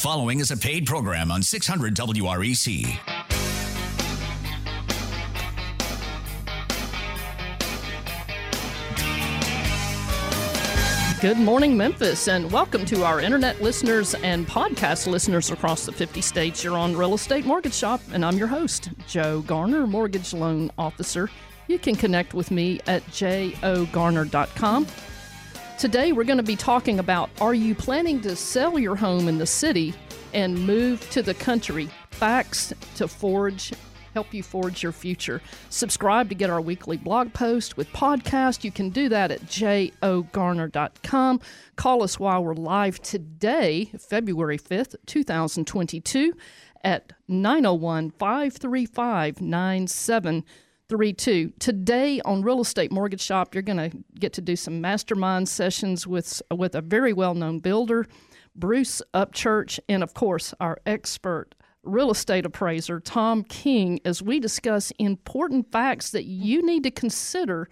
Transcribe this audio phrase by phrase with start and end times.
[0.00, 2.98] following is a paid program on 600 WREC.
[11.20, 16.22] Good morning, Memphis, and welcome to our internet listeners and podcast listeners across the 50
[16.22, 16.64] states.
[16.64, 21.28] You're on Real Estate Mortgage Shop, and I'm your host, Joe Garner, Mortgage Loan Officer.
[21.68, 24.86] You can connect with me at jogarner.com.
[25.80, 29.38] Today, we're going to be talking about Are you planning to sell your home in
[29.38, 29.94] the city
[30.34, 31.88] and move to the country?
[32.10, 33.72] Facts to forge
[34.12, 35.40] help you forge your future.
[35.70, 38.62] Subscribe to get our weekly blog post with podcast.
[38.62, 41.40] You can do that at jogarner.com.
[41.76, 46.34] Call us while we're live today, February 5th, 2022
[46.84, 49.40] at 901 535
[50.90, 51.52] 9732.
[51.60, 56.04] Today on Real Estate Mortgage Shop, you're going to get to do some mastermind sessions
[56.04, 58.06] with, with a very well known builder,
[58.56, 64.90] Bruce Upchurch, and of course, our expert real estate appraiser Tom King as we discuss
[64.98, 67.68] important facts that you need to consider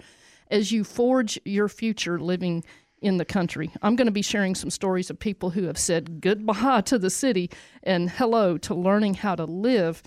[0.49, 2.63] as you forge your future living
[3.03, 3.73] in the country.
[3.83, 7.11] I'm going to be sharing some stories of people who have said goodbye to the
[7.11, 7.51] city
[7.83, 10.05] and hello to learning how to live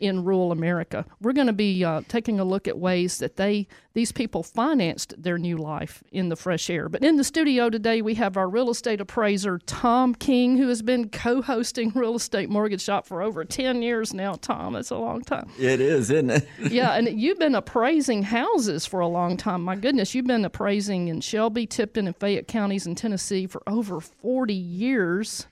[0.00, 1.04] in rural America.
[1.20, 5.14] We're going to be uh, taking a look at ways that they these people financed
[5.16, 6.90] their new life in the fresh air.
[6.90, 10.82] But in the studio today, we have our real estate appraiser Tom King, who has
[10.82, 14.34] been co-hosting Real Estate Mortgage Shop for over ten years now.
[14.34, 15.48] Tom, that's a long time.
[15.58, 16.48] It is, isn't it?
[16.70, 19.62] yeah, and you've been appraising houses for a long time.
[19.62, 24.00] My goodness, you've been appraising in Shelby, Tipton, and Fayette counties in Tennessee for over
[24.00, 25.46] forty years.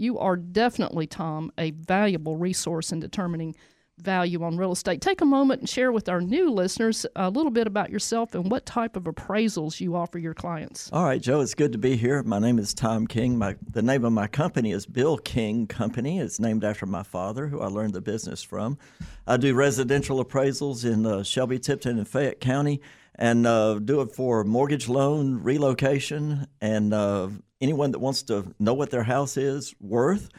[0.00, 3.54] You are definitely, Tom, a valuable resource in determining
[4.00, 5.00] value on real estate.
[5.00, 8.50] Take a moment and share with our new listeners a little bit about yourself and
[8.50, 10.90] what type of appraisals you offer your clients.
[10.92, 12.22] All right, Joe, it's good to be here.
[12.22, 13.38] My name is Tom King.
[13.38, 16.18] My, the name of my company is Bill King Company.
[16.18, 18.78] It's named after my father, who I learned the business from.
[19.26, 22.80] I do residential appraisals in uh, Shelby, Tipton, and Fayette County,
[23.14, 27.28] and uh, do it for mortgage loan, relocation, and uh,
[27.60, 30.30] anyone that wants to know what their house is worth.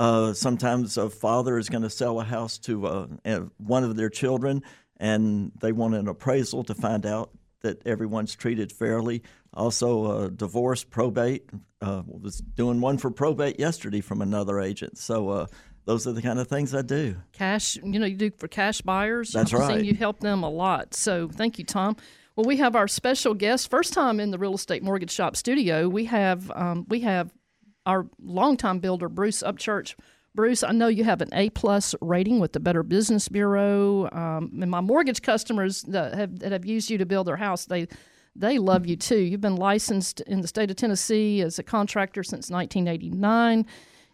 [0.00, 3.06] Uh, sometimes a father is going to sell a house to uh,
[3.58, 4.62] one of their children,
[4.96, 7.30] and they want an appraisal to find out
[7.60, 9.22] that everyone's treated fairly.
[9.52, 11.50] Also, uh, divorce, probate.
[11.82, 14.96] Uh, was doing one for probate yesterday from another agent.
[14.96, 15.46] So uh,
[15.84, 17.16] those are the kind of things I do.
[17.32, 19.32] Cash, you know, you do for cash buyers.
[19.32, 19.84] That's I've right.
[19.84, 20.94] You help them a lot.
[20.94, 21.96] So thank you, Tom.
[22.36, 23.68] Well, we have our special guest.
[23.70, 25.90] First time in the real estate mortgage shop studio.
[25.90, 27.30] We have um, we have
[27.86, 29.94] our longtime builder, Bruce Upchurch.
[30.34, 34.58] Bruce, I know you have an A plus rating with the Better Business Bureau, um,
[34.60, 37.88] and my mortgage customers that have that have used you to build their house, they
[38.36, 39.18] they love you too.
[39.18, 43.66] You've been licensed in the state of Tennessee as a contractor since 1989.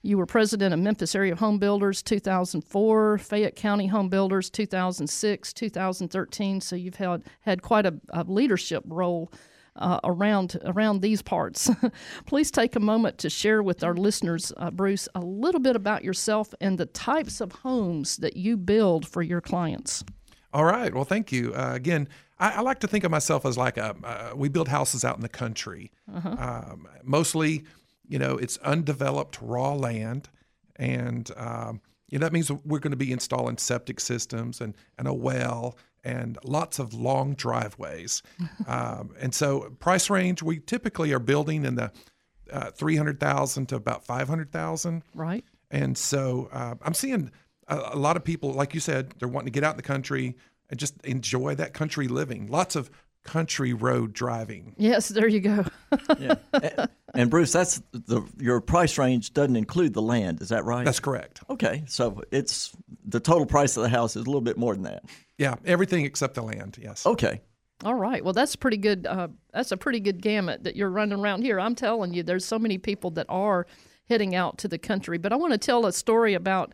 [0.03, 6.61] You were president of Memphis Area Home Builders 2004, Fayette County Home Builders 2006, 2013.
[6.61, 9.33] So you've had had quite a, a leadership role
[9.79, 11.71] uh, around around these parts.
[12.27, 16.05] Please take a moment to share with our listeners, uh, Bruce, a little bit about
[16.05, 20.05] yourself and the types of homes that you build for your clients.
[20.53, 20.95] All right.
[20.95, 21.53] Well, thank you.
[21.55, 24.69] Uh, again, I, I, like to think of myself as like a uh, we build
[24.69, 25.91] houses out in the country.
[26.15, 26.37] Uh-huh.
[26.39, 27.65] Um, mostly,
[28.09, 30.29] you know, it's undeveloped raw land,
[30.77, 35.09] and um, you know that means we're going to be installing septic systems and and
[35.09, 35.77] a well
[36.07, 38.23] and lots of long driveways.
[38.67, 41.93] um, and so, price range we typically are building in the
[42.51, 45.03] uh, 300,000 to about 500,000.
[45.15, 45.45] Right.
[45.71, 47.33] And so, uh, I'm seeing
[47.67, 49.83] a, a, lot of people, like you said, they're wanting to get out in the
[49.83, 50.37] country
[50.71, 52.47] and just enjoy that country living.
[52.47, 52.89] Lots of
[53.27, 54.75] country road driving.
[54.79, 55.65] Yes, there you go.
[56.19, 56.37] yeah.
[56.53, 60.41] And, and, Bruce, that's the your price range doesn't include the land.
[60.41, 60.85] Is that right?
[60.85, 61.41] That's correct.
[61.51, 62.73] Okay, so it's
[63.05, 65.05] the total price of the house is a little bit more than that.
[65.39, 66.79] Yeah, everything except the land.
[66.81, 67.05] Yes.
[67.05, 67.41] Okay.
[67.85, 68.25] All right.
[68.25, 69.07] Well, that's pretty good.
[69.07, 71.61] Uh, that's a pretty good gamut that you're running around here.
[71.61, 73.67] I'm telling you, there's so many people that are
[74.09, 75.19] heading out to the country.
[75.19, 76.73] But I want to tell a story about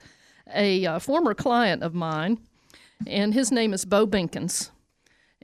[0.54, 2.38] a uh, former client of mine,
[3.06, 4.70] and his name is Bo Binkins.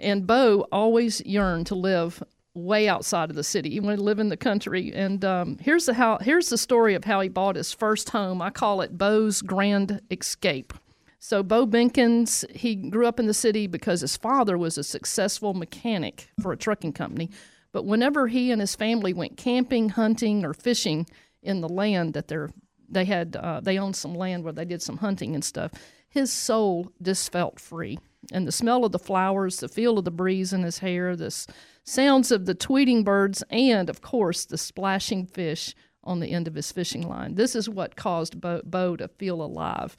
[0.00, 2.23] And Bo always yearned to live
[2.55, 3.71] way outside of the city.
[3.71, 4.93] He wanted to live in the country.
[4.93, 6.19] And um, here's the how.
[6.19, 8.43] Here's the story of how he bought his first home.
[8.43, 10.73] I call it Bo's Grand Escape.
[11.21, 15.53] So Bo Binkins, he grew up in the city because his father was a successful
[15.53, 17.31] mechanic for a trucking company.
[17.73, 21.06] But whenever he and his family went camping, hunting, or fishing
[21.43, 22.50] in the land that they're
[22.91, 25.73] they had uh, they owned some land where they did some hunting and stuff,
[26.08, 27.99] his soul just felt free.
[28.32, 31.46] And the smell of the flowers, the feel of the breeze in his hair, the
[31.84, 35.75] sounds of the tweeting birds, and of course the splashing fish
[36.05, 37.34] on the end of his fishing line.
[37.34, 39.96] This is what caused Bo, Bo to feel alive.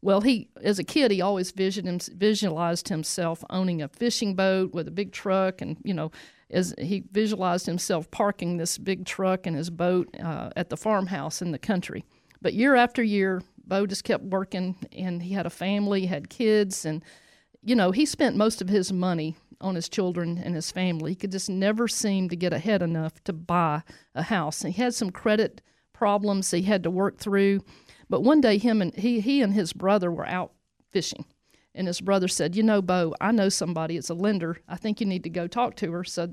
[0.00, 4.92] Well, he as a kid he always visualized himself owning a fishing boat with a
[4.92, 6.12] big truck, and you know,
[6.50, 11.42] as he visualized himself parking this big truck and his boat uh, at the farmhouse
[11.42, 12.04] in the country.
[12.40, 16.84] But year after year, Bo just kept working, and he had a family, had kids,
[16.84, 17.02] and
[17.62, 21.12] you know, he spent most of his money on his children and his family.
[21.12, 23.82] He could just never seem to get ahead enough to buy
[24.14, 24.62] a house.
[24.62, 25.60] And he had some credit
[25.92, 27.62] problems he had to work through.
[28.08, 30.52] But one day, him and he, he and his brother were out
[30.92, 31.26] fishing,
[31.74, 33.96] and his brother said, "You know, Bo, I know somebody.
[33.96, 34.58] It's a lender.
[34.68, 36.32] I think you need to go talk to her." So,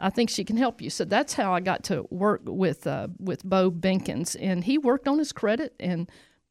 [0.00, 0.90] I think she can help you.
[0.90, 5.08] So that's how I got to work with uh, with Bo Benkins, and he worked
[5.08, 6.08] on his credit and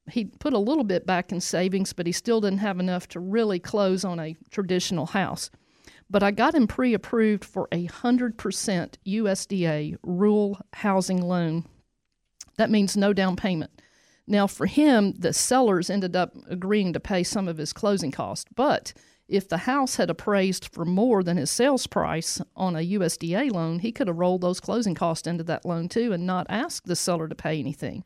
[0.09, 3.19] he put a little bit back in savings, but he still didn't have enough to
[3.19, 5.49] really close on a traditional house.
[6.09, 11.65] But I got him pre approved for a 100% USDA rural housing loan.
[12.57, 13.71] That means no down payment.
[14.25, 18.45] Now, for him, the sellers ended up agreeing to pay some of his closing costs.
[18.55, 18.93] But
[19.27, 23.79] if the house had appraised for more than his sales price on a USDA loan,
[23.79, 26.95] he could have rolled those closing costs into that loan too and not ask the
[26.95, 28.03] seller to pay anything.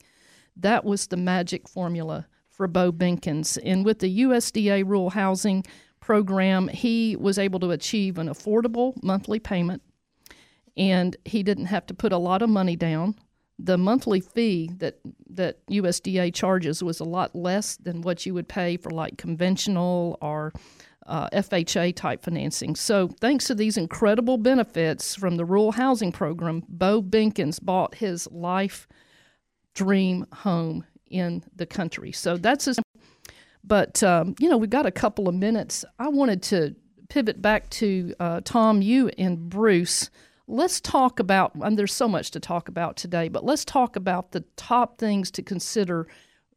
[0.55, 3.57] That was the magic formula for Bo Benkins.
[3.63, 5.65] And with the USDA rural housing
[5.99, 9.81] program, he was able to achieve an affordable monthly payment
[10.77, 13.15] and he didn't have to put a lot of money down.
[13.59, 14.99] The monthly fee that
[15.29, 20.17] that USDA charges was a lot less than what you would pay for like conventional
[20.21, 20.51] or
[21.05, 22.75] uh, FHA type financing.
[22.75, 28.29] So, thanks to these incredible benefits from the rural housing program, Bo Benkins bought his
[28.31, 28.87] life
[29.73, 32.11] dream home in the country.
[32.11, 32.75] So that's a,
[33.63, 35.85] but um, you know we've got a couple of minutes.
[35.99, 36.75] I wanted to
[37.09, 40.09] pivot back to uh, Tom, you and Bruce.
[40.47, 44.31] Let's talk about, and there's so much to talk about today, but let's talk about
[44.31, 46.07] the top things to consider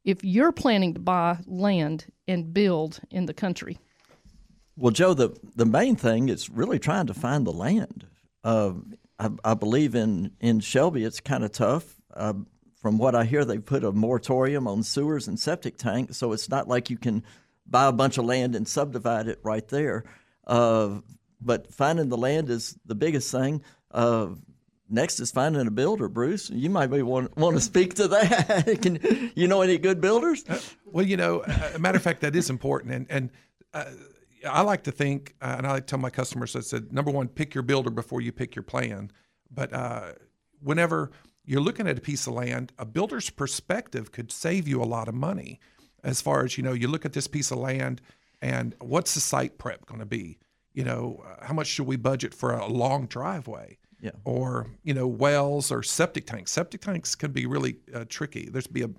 [0.05, 3.78] if you're planning to buy land and build in the country.
[4.76, 8.06] Well, Joe, the, the main thing is really trying to find the land.
[8.43, 8.75] Uh,
[9.19, 11.96] I, I, believe in, in Shelby, it's kind of tough.
[12.12, 12.34] Uh,
[12.84, 16.50] from what I hear, they put a moratorium on sewers and septic tanks, so it's
[16.50, 17.25] not like you can
[17.66, 20.04] buy a bunch of land and subdivide it right there.
[20.46, 21.00] Uh,
[21.40, 23.62] but finding the land is the biggest thing.
[23.90, 24.26] Uh,
[24.90, 26.10] next is finding a builder.
[26.10, 28.78] Bruce, you might be want, want to speak to that.
[28.82, 30.44] Can you know any good builders?
[30.46, 31.42] Uh, well, you know,
[31.75, 33.31] a matter of fact, that is important, and and.
[33.72, 33.86] Uh,
[34.46, 37.28] I like to think, uh, and I like tell my customers, I said, number one,
[37.28, 39.10] pick your builder before you pick your plan.
[39.50, 40.12] But uh,
[40.60, 41.12] whenever
[41.44, 45.08] you're looking at a piece of land, a builder's perspective could save you a lot
[45.08, 45.61] of money.
[46.02, 48.00] As far as, you know, you look at this piece of land
[48.43, 50.38] and what's the site prep going to be?
[50.75, 53.79] You know, uh, how much should we budget for a long driveway?
[54.00, 54.11] Yeah.
[54.25, 56.50] Or, you know, wells or septic tanks.
[56.50, 58.50] Septic tanks can be really uh, tricky.
[58.50, 58.91] There's be a,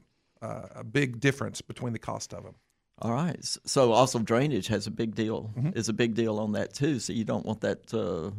[0.42, 2.56] uh, a big difference between the cost of them.
[3.00, 3.38] All right.
[3.66, 5.52] So also drainage has a big deal.
[5.58, 5.78] Mm-hmm.
[5.78, 7.00] Is a big deal on that too.
[7.00, 8.32] So you don't want that, uh,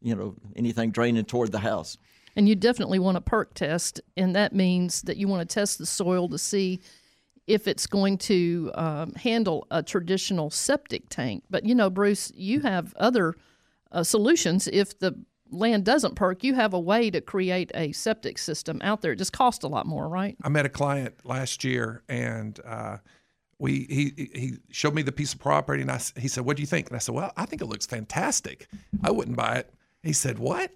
[0.00, 1.98] you know, anything draining toward the house.
[2.38, 5.78] And you definitely want a perk test, and that means that you want to test
[5.78, 6.80] the soil to see
[7.48, 11.42] if it's going to um, handle a traditional septic tank.
[11.50, 13.34] But you know, Bruce, you have other
[13.90, 14.68] uh, solutions.
[14.68, 15.18] If the
[15.50, 19.10] land doesn't perk, you have a way to create a septic system out there.
[19.10, 20.36] It just costs a lot more, right?
[20.44, 22.98] I met a client last year, and uh,
[23.58, 26.62] we he he showed me the piece of property, and I he said, "What do
[26.62, 28.68] you think?" And I said, "Well, I think it looks fantastic.
[29.02, 30.70] I wouldn't buy it." He said, "What?"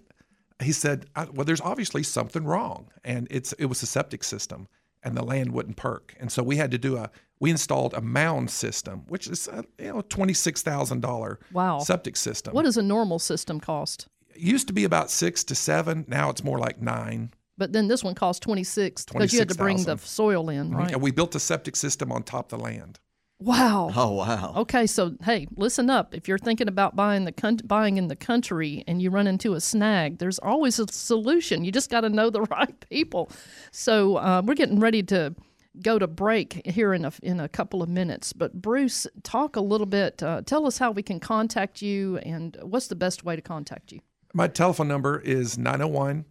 [0.63, 4.67] He said, "Well, there's obviously something wrong, and it's it was a septic system,
[5.03, 8.01] and the land wouldn't perk, and so we had to do a we installed a
[8.01, 12.53] mound system, which is a, you know twenty six thousand dollar wow septic system.
[12.53, 14.07] What does a normal system cost?
[14.33, 16.05] It used to be about six to seven.
[16.07, 17.31] Now it's more like nine.
[17.57, 19.95] But then this one cost twenty six because you had to bring 000.
[19.95, 20.77] the soil in, mm-hmm.
[20.77, 20.91] right?
[20.91, 22.99] And we built a septic system on top of the land.
[23.39, 23.91] Wow.
[23.93, 24.53] Oh wow.
[24.57, 26.15] Okay, so hey, listen up.
[26.15, 29.53] If you're thinking about buying the con- buying in the country and you run into
[29.53, 31.65] a snag, there's always a solution.
[31.65, 33.29] You just got to know the right people.
[33.71, 35.35] So uh, we're getting ready to
[35.81, 38.31] go to break here in a in a couple of minutes.
[38.31, 40.23] But Bruce, talk a little bit.
[40.23, 43.91] Uh, tell us how we can contact you and what's the best way to contact
[43.91, 43.99] you.
[44.33, 46.25] My telephone number is 901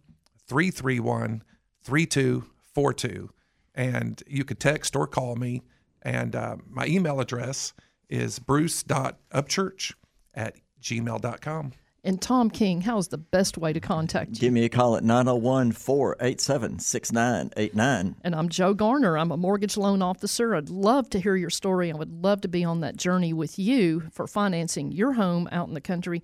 [0.47, 1.43] 331
[1.83, 3.29] 3242.
[3.75, 5.63] And you could text or call me
[6.03, 7.73] and uh, my email address
[8.09, 9.93] is bruce.upchurch
[10.35, 11.71] at gmail.com.
[12.05, 14.35] And Tom King, how's the best way to contact you?
[14.35, 18.15] Give me a call at 901 487 6989.
[18.21, 19.17] And I'm Joe Garner.
[19.17, 20.53] I'm a mortgage loan officer.
[20.53, 21.89] I'd love to hear your story.
[21.89, 25.69] I would love to be on that journey with you for financing your home out
[25.69, 26.21] in the country.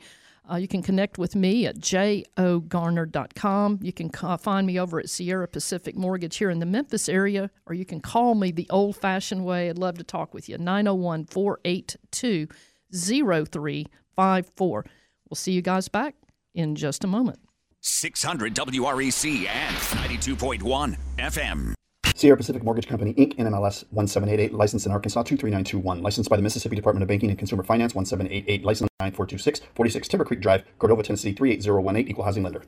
[0.51, 3.79] Uh, you can connect with me at jogarner.com.
[3.81, 7.51] You can ca- find me over at Sierra Pacific Mortgage here in the Memphis area,
[7.67, 9.69] or you can call me the old fashioned way.
[9.69, 10.57] I'd love to talk with you.
[10.57, 12.47] 901 482
[12.91, 14.85] 0354.
[15.29, 16.15] We'll see you guys back
[16.55, 17.39] in just a moment.
[17.81, 21.73] 600 WREC and 92.1 FM.
[22.19, 26.75] Sierra Pacific Mortgage Company, Inc., NMLS 1788, licensed in Arkansas 23921, licensed by the Mississippi
[26.75, 31.31] Department of Banking and Consumer Finance 1788, license 9426, 46 Timber Creek Drive, Cordova, Tennessee
[31.31, 32.63] 38018, equal housing lender.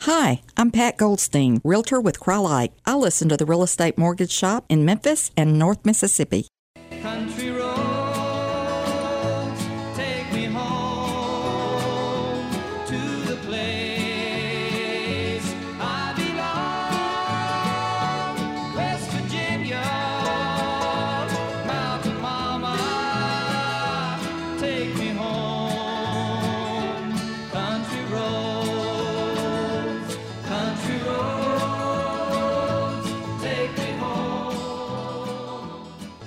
[0.00, 2.72] Hi, I'm Pat Goldstein, realtor with Crye-Leike.
[2.86, 6.48] I listen to the Real Estate Mortgage Shop in Memphis and North Mississippi.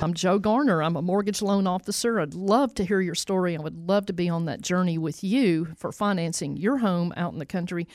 [0.02, 0.82] I'm Joe Garner.
[0.82, 2.20] I'm a mortgage loan officer.
[2.20, 3.56] I'd love to hear your story.
[3.56, 7.34] I would love to be on that journey with you for financing your home out
[7.34, 7.88] in the country.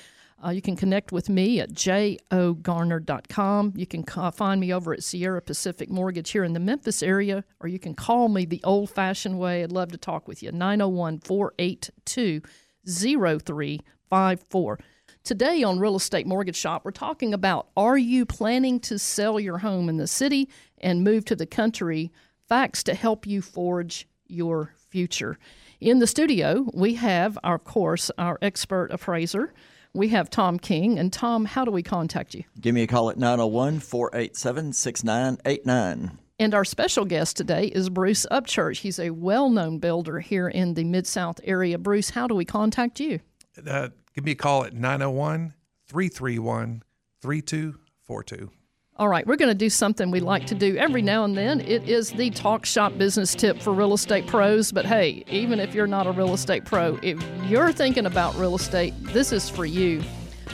[0.45, 3.73] Uh, you can connect with me at jogarner.com.
[3.75, 7.43] You can ca- find me over at Sierra Pacific Mortgage here in the Memphis area,
[7.59, 9.65] or you can call me the old fashioned way.
[9.65, 10.53] I'd love to talk with you.
[10.53, 12.41] 901 482
[12.87, 14.79] 0354.
[15.27, 19.59] Today on Real Estate Mortgage Shop, we're talking about are you planning to sell your
[19.59, 20.49] home in the city
[20.79, 22.13] and move to the country?
[22.49, 25.39] Facts to help you forge your future.
[25.81, 29.53] In the studio, we have, our, of course, our expert appraiser.
[29.93, 30.99] We have Tom King.
[30.99, 32.45] And Tom, how do we contact you?
[32.61, 36.19] Give me a call at 901 487 6989.
[36.39, 38.81] And our special guest today is Bruce Upchurch.
[38.81, 41.79] He's a well known builder here in the Mid South area.
[41.79, 43.21] Bruce, how do we contact you?
[43.67, 45.55] Uh, give me a call at 901
[45.89, 46.83] 331
[47.23, 48.51] 3242.
[48.99, 51.61] All right, we're going to do something we like to do every now and then.
[51.61, 54.73] It is the talk shop business tip for real estate pros.
[54.73, 58.55] But hey, even if you're not a real estate pro, if you're thinking about real
[58.55, 60.03] estate, this is for you.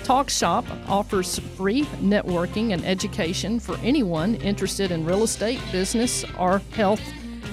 [0.02, 6.58] Talk Shop offers free networking and education for anyone interested in real estate, business, or
[6.72, 7.02] health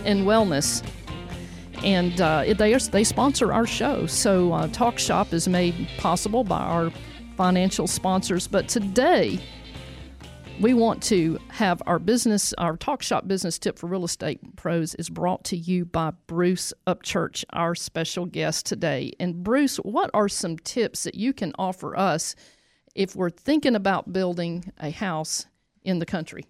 [0.05, 0.84] and wellness.
[1.84, 4.08] And uh, they, are, they sponsor our show.
[4.08, 6.91] So uh, Talk Shop is made possible by our
[7.38, 8.48] financial sponsors.
[8.48, 9.39] But today,
[10.59, 14.93] we want to have our business, our talk shop business tip for real estate pros
[14.95, 19.13] is brought to you by Bruce Upchurch, our special guest today.
[19.19, 22.35] And Bruce, what are some tips that you can offer us
[22.93, 25.45] if we're thinking about building a house
[25.83, 26.45] in the country?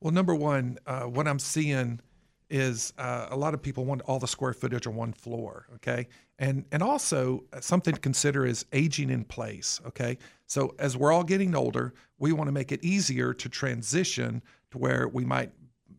[0.00, 2.00] Well, number one, uh, what I'm seeing
[2.48, 5.66] is uh, a lot of people want all the square footage on one floor.
[5.74, 9.80] Okay, and and also uh, something to consider is aging in place.
[9.86, 14.42] Okay, so as we're all getting older, we want to make it easier to transition
[14.70, 15.52] to where we might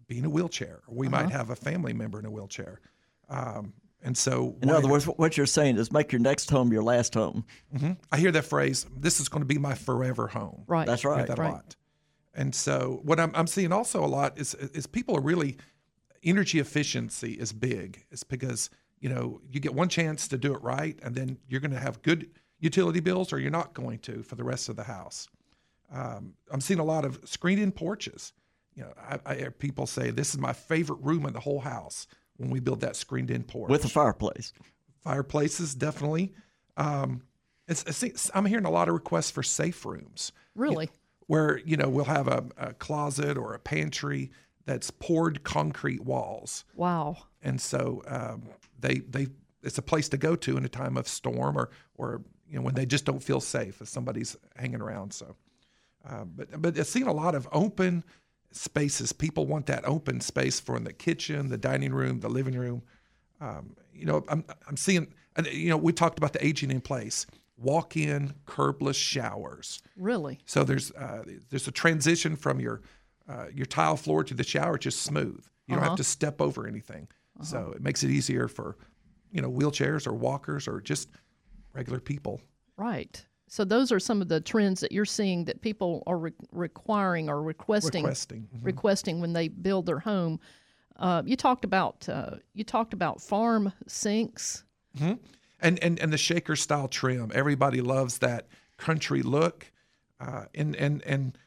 [0.07, 2.79] be in a wheelchair, or we might have a family member in a wheelchair.
[3.29, 3.73] Um,
[4.03, 7.15] and so, In other words, what you're saying is make your next home your last
[7.15, 7.43] home.
[8.11, 8.85] I hear that phrase.
[8.95, 10.63] This is going to be my forever home.
[10.67, 10.85] Right.
[10.85, 11.27] That's I hear right.
[11.27, 11.53] that a right.
[11.53, 11.75] lot.
[12.35, 15.57] And so what I'm, I'm seeing also a lot is is people are really
[16.23, 18.05] energy efficiency is big.
[18.11, 21.61] It's because you know you get one chance to do it right, and then you're
[21.61, 24.75] going to have good utility bills, or you're not going to for the rest of
[24.75, 25.27] the house.
[25.93, 28.33] Um, I'm seeing a lot of screened-in porches.
[28.75, 31.59] You know, I, I hear people say this is my favorite room in the whole
[31.59, 34.51] house when we build that screened-in porch With a fireplace.
[35.03, 36.33] fireplaces definitely.
[36.77, 37.21] Um,
[37.67, 40.89] it's, it's, I'm hearing a lot of requests for safe rooms Really?
[41.27, 44.31] where you know we'll have a, a closet or a pantry
[44.65, 47.17] that's poured concrete walls, Wow.
[47.45, 48.43] And so um,
[48.79, 49.27] they they
[49.63, 52.61] it's a place to go to in a time of storm or or you know
[52.61, 55.13] when they just don't feel safe if somebody's hanging around.
[55.13, 55.35] So,
[56.07, 58.03] uh, but but it's seen a lot of open
[58.51, 59.13] spaces.
[59.13, 62.81] People want that open space for in the kitchen, the dining room, the living room.
[63.39, 65.13] Um, you know, I'm I'm seeing.
[65.51, 67.25] You know, we talked about the aging in place.
[67.57, 69.81] Walk-in curbless showers.
[69.97, 70.39] Really?
[70.45, 72.81] So there's uh, there's a transition from your
[73.29, 75.45] uh, your tile floor to the shower It's just smooth.
[75.67, 77.07] You don't have to step over anything.
[77.41, 78.77] So it makes it easier for
[79.31, 81.09] you know wheelchairs or walkers or just
[81.73, 82.41] regular people.
[82.77, 83.25] Right.
[83.47, 87.29] So those are some of the trends that you're seeing that people are re- requiring
[87.29, 88.47] or requesting Requesting.
[88.55, 88.65] Mhm.
[88.65, 90.39] requesting when they build their home.
[90.97, 94.63] Uh, you talked about uh, you talked about farm sinks.
[94.99, 95.19] and
[95.61, 97.31] and and the shaker style trim.
[97.35, 99.71] Everybody loves that country look,
[100.19, 101.37] uh, and and and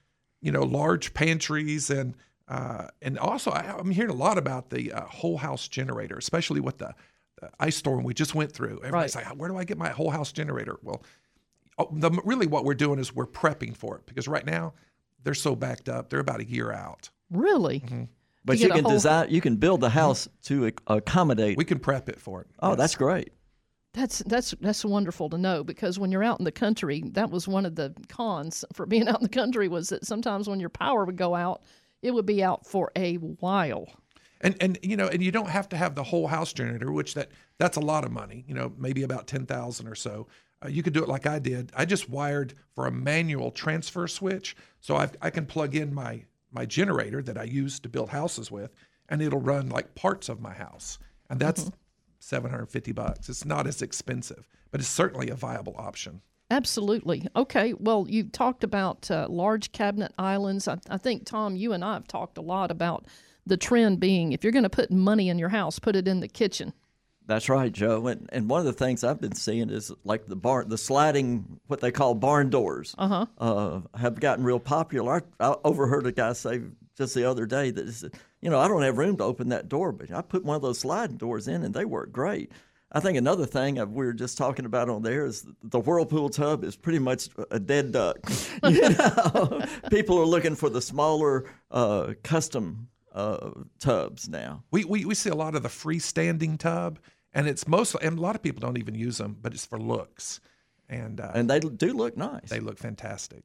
[0.43, 2.15] you know large pantries and
[2.49, 6.61] uh, and also I, I'm hearing a lot about the uh, whole house generator, especially
[6.61, 6.95] with the
[7.41, 8.79] the ice storm we just went through.
[8.79, 9.25] Everybody's Right.
[9.27, 10.77] like, where do I get my whole house generator?
[10.83, 11.05] Well,
[11.79, 14.73] oh, the, really what we're doing is we're prepping for it because right now
[15.23, 16.11] they're so backed up.
[16.11, 17.11] They're about a year out.
[17.31, 17.85] Really?
[18.45, 21.57] But You you, can whole- design, you can build the house to accommodate.
[21.57, 22.49] We can prep it for it.
[22.61, 22.79] oh, Yes.
[22.79, 23.33] that's great.
[23.95, 27.47] That's that's that's wonderful to know because when you're out in the country, that was
[27.49, 30.69] one of the cons for being out in the country was that sometimes when your
[30.71, 31.63] power would go out,
[32.03, 33.89] it would be out for a while.
[34.41, 37.15] And and you know, and you don't have to have the whole house generator, which
[37.15, 38.45] that that's a lot of money.
[38.47, 40.29] You know, maybe about ten thousand or so.
[40.65, 41.71] Uh, you could do it like I did.
[41.77, 46.25] I just wired for a manual transfer switch, so I I can plug in my
[46.53, 48.75] my generator that I use to build houses with,
[49.09, 50.99] and it'll run like parts of my house,
[51.31, 51.71] and that's
[52.21, 53.29] seven hundred fifty bucks.
[53.29, 56.23] It's not as expensive, but it's certainly a viable option.
[56.51, 57.27] Absolutely.
[57.37, 57.75] Okay.
[57.75, 60.67] Well, you talked about uh, large cabinet islands.
[60.67, 63.07] I, I think Tom, you and I have talked a lot about
[63.47, 66.21] the trend being if you're going to put money in your house, put it in
[66.21, 66.73] the kitchen.
[67.27, 68.07] That's right, Joe.
[68.07, 71.61] And, and one of the things I've been seeing is like the barn, the sliding,
[71.67, 73.81] what they call barn doors, uh-huh.
[73.95, 75.23] have gotten real popular.
[75.39, 76.63] I, I overheard a guy say
[76.97, 79.93] just the other day that, you know, I don't have room to open that door,
[79.93, 82.51] but I put one of those sliding doors in and they work great.
[82.91, 86.65] I think another thing we were just talking about on there is the whirlpool tub
[86.65, 88.17] is pretty much a dead duck.
[88.65, 94.65] you know, people are looking for the smaller uh, custom uh, tubs now.
[94.71, 96.99] We, we we see a lot of the freestanding tub,
[97.35, 99.79] and it's mostly and a lot of people don't even use them, but it's for
[99.79, 100.41] looks,
[100.89, 102.49] and uh, And they do look nice.
[102.49, 103.45] they look fantastic.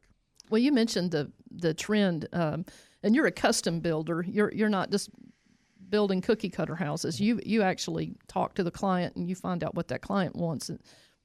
[0.49, 2.65] Well, you mentioned the the trend, um,
[3.01, 4.23] and you're a custom builder.
[4.25, 5.09] You're you're not just
[5.93, 7.21] building cookie cutter houses.
[7.21, 10.71] You you actually talk to the client and you find out what that client wants,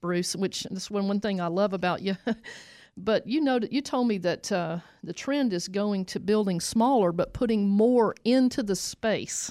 [0.03, 0.37] Bruce.
[0.37, 2.19] Which is one one thing I love about you.
[2.99, 7.13] but you know you told me that uh, the trend is going to building smaller,
[7.13, 9.51] but putting more into the space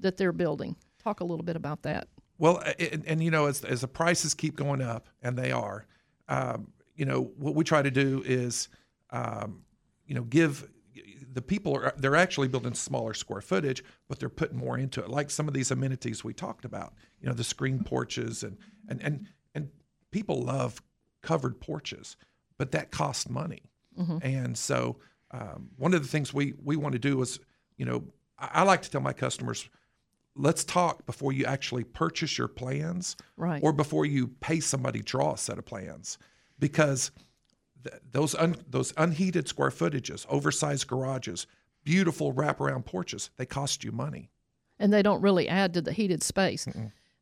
[0.00, 0.74] that they're building.
[1.04, 2.08] Talk a little bit about that.
[2.36, 5.86] Well, and, and you know, as as the prices keep going up, and they are,
[6.28, 8.70] um, you know, what we try to do is,
[9.10, 9.62] um,
[10.04, 10.68] you know, give
[11.32, 15.08] the people are they're actually building smaller square footage, but they're putting more into it,
[15.10, 16.94] like some of these amenities we talked about.
[17.20, 18.56] You know, the screen porches and
[18.88, 19.68] and and and
[20.10, 20.82] people love
[21.22, 22.16] covered porches,
[22.58, 23.62] but that costs money,
[24.22, 24.96] and so
[25.30, 27.40] um, one of the things we we want to do is,
[27.76, 28.04] you know,
[28.38, 29.68] I, I like to tell my customers
[30.38, 33.62] let's talk before you actually purchase your plans Right.
[33.62, 36.18] or before you pay somebody draw a set of plans
[36.58, 37.10] because
[38.12, 41.46] those un- those unheated square footages oversized garages
[41.84, 44.30] beautiful wraparound porches they cost you money
[44.78, 46.68] and they don't really add to the heated space.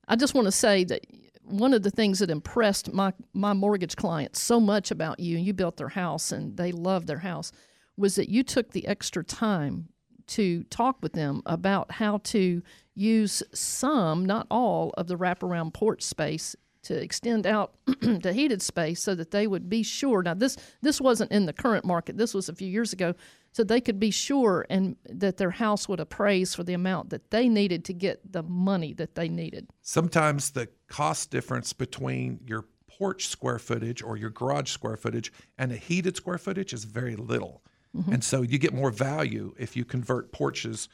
[0.08, 1.06] I just want to say that
[1.42, 5.46] one of the things that impressed my my mortgage clients so much about you, and
[5.46, 7.52] you built their house and they loved their house,
[7.96, 9.88] was that you took the extra time
[10.26, 12.62] to talk with them about how to
[12.94, 17.74] use some, not all, of the wraparound porch space to extend out
[18.22, 20.22] to heated space so that they would be sure.
[20.22, 22.16] Now this this wasn't in the current market.
[22.16, 23.14] This was a few years ago,
[23.52, 27.30] so they could be sure and that their house would appraise for the amount that
[27.30, 29.68] they needed to get the money that they needed.
[29.82, 35.72] sometimes the cost difference between your porch square footage or your garage square footage and
[35.72, 37.62] a heated square footage is very little
[38.10, 40.88] and so you get more value if you convert porches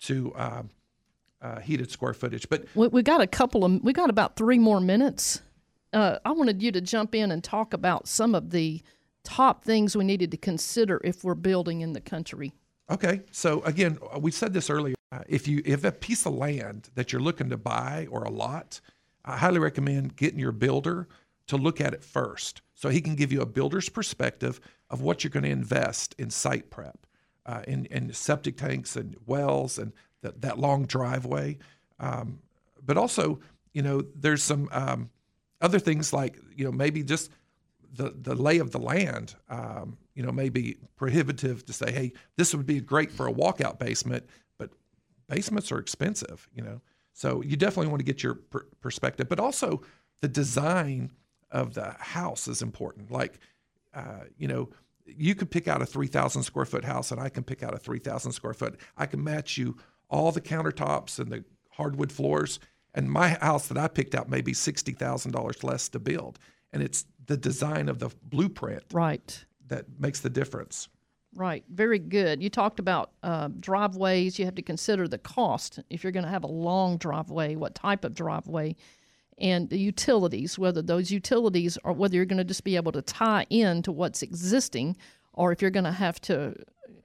[0.00, 0.70] to um,
[1.40, 4.58] uh, heated square footage but We, we got a couple of we got about three
[4.58, 5.42] more minutes.
[5.92, 8.82] Uh, I wanted you to jump in and talk about some of the
[9.24, 12.52] top things we needed to consider if we're building in the country.
[12.90, 14.94] Okay, so again, uh, we said this earlier.
[15.12, 18.30] Uh, if you if a piece of land that you're looking to buy or a
[18.30, 18.80] lot,
[19.24, 21.08] I highly recommend getting your builder
[21.46, 25.24] to look at it first, so he can give you a builder's perspective of what
[25.24, 27.06] you're going to invest in site prep,
[27.46, 29.92] uh, in in septic tanks and wells and
[30.22, 31.58] that that long driveway.
[32.00, 32.40] Um,
[32.84, 33.40] but also,
[33.72, 35.10] you know, there's some um,
[35.60, 37.30] other things like you know maybe just
[37.92, 42.12] the the lay of the land, um, you know, may be prohibitive to say, hey,
[42.36, 44.24] this would be great for a walkout basement,
[44.58, 44.70] but
[45.28, 46.80] basements are expensive, you know.
[47.12, 49.82] So you definitely want to get your per- perspective, but also
[50.20, 51.10] the design
[51.50, 53.10] of the house is important.
[53.10, 53.40] Like,
[53.94, 54.68] uh, you know,
[55.04, 57.78] you could pick out a 3,000 square foot house, and I can pick out a
[57.78, 58.78] 3,000 square foot.
[58.96, 59.76] I can match you
[60.08, 62.58] all the countertops and the hardwood floors.
[62.94, 66.38] And my house that I picked out may be $60,000 less to build.
[66.72, 69.44] And it's the design of the blueprint Right.
[69.68, 70.88] that makes the difference.
[71.34, 72.42] Right, very good.
[72.42, 74.38] You talked about uh, driveways.
[74.38, 77.74] You have to consider the cost if you're going to have a long driveway, what
[77.74, 78.74] type of driveway,
[79.36, 83.02] and the utilities, whether those utilities are whether you're going to just be able to
[83.02, 84.96] tie in to what's existing,
[85.34, 86.54] or if you're going to have to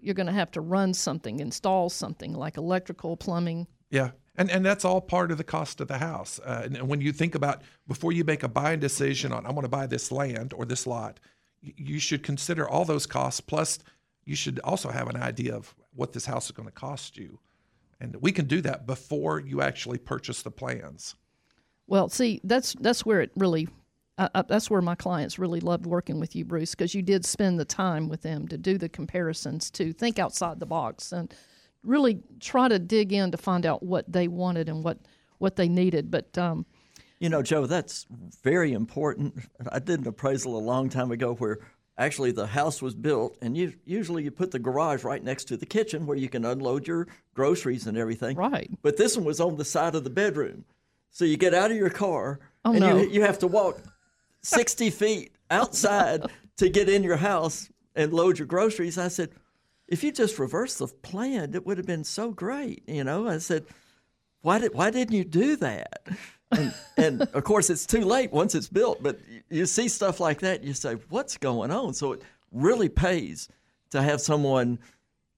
[0.03, 3.67] you're going to have to run something, install something like electrical, plumbing.
[3.89, 4.11] Yeah.
[4.35, 6.39] And, and that's all part of the cost of the house.
[6.43, 9.51] Uh, and, and when you think about before you make a buying decision on I
[9.51, 11.19] want to buy this land or this lot,
[11.61, 13.39] you should consider all those costs.
[13.39, 13.79] Plus,
[14.25, 17.39] you should also have an idea of what this house is going to cost you.
[18.01, 21.15] And we can do that before you actually purchase the plans.
[21.87, 23.67] Well, see, that's that's where it really,
[24.17, 27.25] uh, uh, that's where my clients really loved working with you, Bruce, because you did
[27.25, 31.33] spend the time with them to do the comparisons, to think outside the box, and
[31.83, 34.99] really try to dig in to find out what they wanted and what
[35.39, 36.09] what they needed.
[36.09, 36.65] But um,
[37.19, 38.05] You know, Joe, that's
[38.43, 39.33] very important.
[39.71, 41.59] I did an appraisal a long time ago where
[41.97, 45.57] actually the house was built, and you, usually you put the garage right next to
[45.57, 48.37] the kitchen where you can unload your groceries and everything.
[48.37, 48.69] Right.
[48.81, 50.65] But this one was on the side of the bedroom.
[51.11, 52.97] So you get out of your car, Oh, and no.
[52.97, 53.81] you, you have to walk
[54.43, 56.23] 60 feet outside
[56.57, 58.97] to get in your house and load your groceries.
[58.97, 59.31] I said,
[59.87, 62.83] if you just reversed the plan, it would have been so great.
[62.87, 63.65] You know, I said,
[64.41, 66.07] why did why didn't you do that?
[66.55, 69.01] And, and of course, it's too late once it's built.
[69.01, 73.49] But you see stuff like that, you say, "What's going on?" So it really pays
[73.89, 74.77] to have someone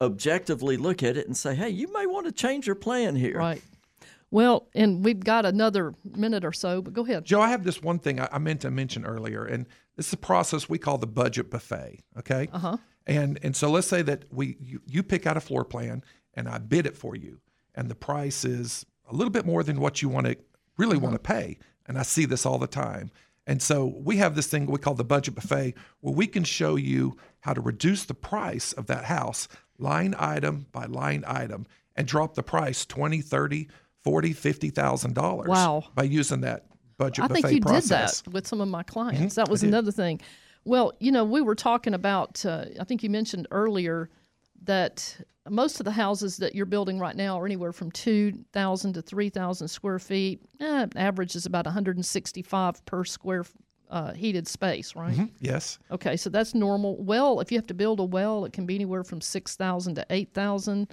[0.02, 3.38] objectively look at it and say, "Hey, you may want to change your plan here."
[3.38, 3.62] right.
[4.36, 7.24] Well, and we've got another minute or so, but go ahead.
[7.24, 10.14] Joe, I have this one thing I, I meant to mention earlier, and this is
[10.14, 12.02] a process we call the budget buffet.
[12.20, 12.50] Okay.
[12.52, 12.78] Uh huh.
[13.08, 16.50] And and so let's say that we you, you pick out a floor plan, and
[16.50, 17.40] I bid it for you,
[17.76, 20.36] and the price is a little bit more than what you want to
[20.78, 21.58] really want to pay.
[21.88, 23.12] And I see this all the time.
[23.48, 26.76] And so we have this thing we call the budget buffet, where we can show
[26.76, 32.06] you how to reduce the price of that house line item by line item and
[32.06, 33.70] drop the price 20 30
[34.06, 35.84] 40 50000 dollars Wow.
[35.96, 39.34] by using that budget I think you process did that with some of my clients.
[39.34, 39.42] Mm-hmm.
[39.42, 40.22] That was another thing.
[40.64, 42.46] Well, you know, we were talking about.
[42.46, 44.10] Uh, I think you mentioned earlier
[44.64, 45.18] that
[45.50, 49.02] most of the houses that you're building right now are anywhere from two thousand to
[49.02, 50.42] three thousand square feet.
[50.60, 53.44] Eh, average is about 165 per square
[53.92, 55.30] uh, heated space, right?
[55.40, 56.96] yes Okay, so that's normal.
[57.04, 59.96] Well, if you have to build a well, it can be anywhere from six thousand
[59.96, 60.92] to eight thousand.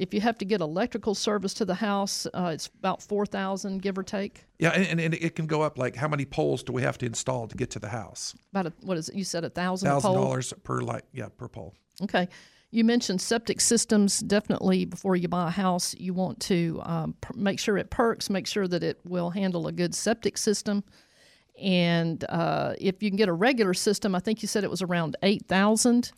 [0.00, 3.82] If you have to get electrical service to the house, uh, it's about four thousand,
[3.82, 4.34] give or take.
[4.58, 6.96] yeah and, and, and it can go up like how many poles do we have
[6.98, 9.14] to install to get to the house About a, what is it?
[9.14, 10.24] You said a thousand a thousand pole.
[10.24, 12.28] dollars per light yeah per pole Okay.
[12.72, 14.20] You mentioned septic systems.
[14.20, 18.30] Definitely, before you buy a house, you want to um, per- make sure it perks,
[18.30, 20.84] make sure that it will handle a good septic system.
[21.60, 24.82] And uh, if you can get a regular system, I think you said it was
[24.82, 26.12] around eight thousand.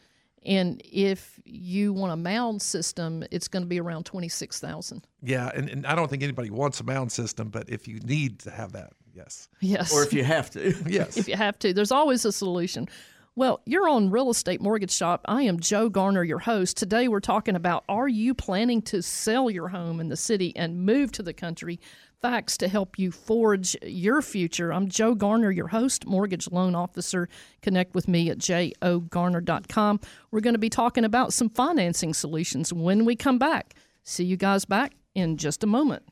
[0.44, 5.06] And if you want a mound system, it's going to be around twenty six thousand.
[5.22, 8.38] yeah and, and i don't think anybody wants a mound system but if you need
[8.40, 9.92] to have that yes Yes.
[9.94, 10.74] Or if you have to.
[10.86, 11.72] yes if you have to.
[11.72, 12.88] There's always a solution.
[13.34, 15.22] Well, you're on Real Estate Mortgage Shop.
[15.24, 16.76] I am Joe Garner, your host.
[16.76, 20.84] Today we're talking about are you planning to sell your home in the city and
[20.84, 21.80] move to the country?
[22.22, 24.72] Facts to help you forge your future.
[24.72, 27.28] I'm Joe Garner, your host, mortgage loan officer.
[27.62, 30.00] Connect with me at jogarner.com.
[30.30, 33.74] We're going to be talking about some financing solutions when we come back.
[34.04, 36.04] See you guys back in just a moment.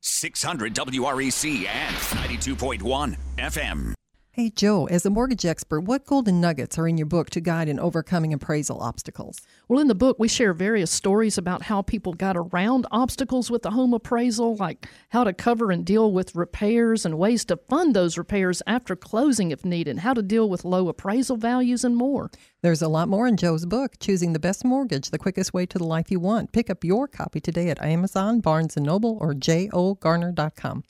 [0.00, 3.97] 600 WREC and 92.1 FM.
[4.38, 7.68] Hey, Joe, as a mortgage expert, what golden nuggets are in your book to guide
[7.68, 9.40] in overcoming appraisal obstacles?
[9.66, 13.62] Well, in the book, we share various stories about how people got around obstacles with
[13.62, 17.96] the home appraisal, like how to cover and deal with repairs and ways to fund
[17.96, 22.30] those repairs after closing if needed, how to deal with low appraisal values, and more.
[22.62, 25.78] There's a lot more in Joe's book, Choosing the Best Mortgage, the quickest way to
[25.78, 26.52] the life you want.
[26.52, 30.84] Pick up your copy today at Amazon, Barnes & Noble, or jogarner.com.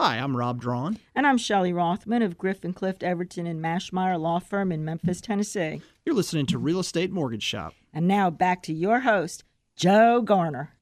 [0.00, 0.98] Hi, I'm Rob Drawn.
[1.16, 5.82] And I'm Shelley Rothman of Griffin Clift Everton and Maschmeyer Law Firm in Memphis, Tennessee.
[6.06, 7.74] You're listening to Real Estate Mortgage Shop.
[7.92, 9.42] And now back to your host,
[9.74, 10.77] Joe Garner.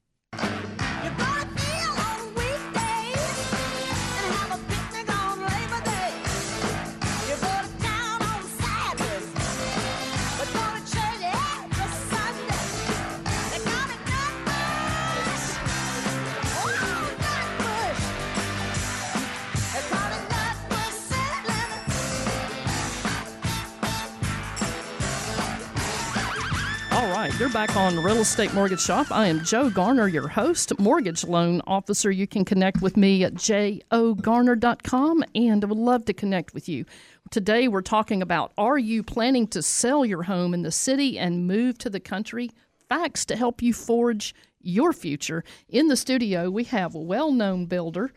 [27.47, 29.09] You're back on Real Estate Mortgage Shop.
[29.09, 32.11] I am Joe Garner, your host, mortgage loan officer.
[32.11, 36.83] You can connect with me at jogarner.com and I would love to connect with you.
[37.31, 41.47] Today we're talking about are you planning to sell your home in the city and
[41.47, 42.51] move to the country?
[42.89, 45.45] Facts to help you forge your future.
[45.69, 48.11] In the studio, we have a well known builder,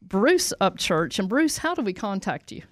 [0.00, 1.18] Bruce Upchurch.
[1.18, 2.62] And Bruce, how do we contact you?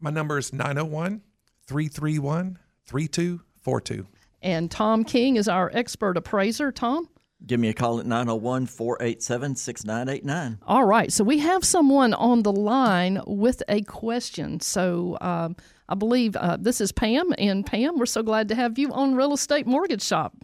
[0.00, 1.22] My number is 901
[1.66, 4.06] 331 3242.
[4.46, 6.70] And Tom King is our expert appraiser.
[6.70, 7.08] Tom?
[7.44, 10.58] Give me a call at 901 487 6989.
[10.64, 14.60] All right, so we have someone on the line with a question.
[14.60, 15.56] So um,
[15.88, 19.16] I believe uh, this is Pam, and Pam, we're so glad to have you on
[19.16, 20.36] Real Estate Mortgage Shop.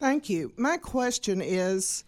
[0.00, 0.52] Thank you.
[0.56, 2.02] My question is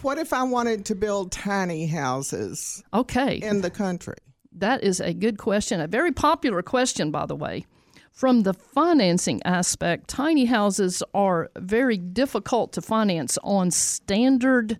[0.00, 4.16] what if I wanted to build tiny houses Okay, in the country?
[4.54, 5.82] that is a good question.
[5.82, 7.66] A very popular question, by the way.
[8.12, 14.78] From the financing aspect, tiny houses are very difficult to finance on standard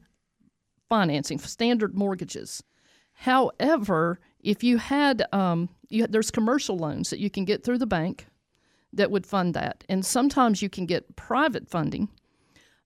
[0.89, 2.63] financing, standard mortgages.
[3.15, 7.87] However, if you had, um, you, there's commercial loans that you can get through the
[7.87, 8.27] bank
[8.93, 12.11] that would fund that, and sometimes you can get private funding.